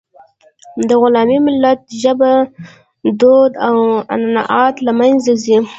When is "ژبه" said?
2.01-2.31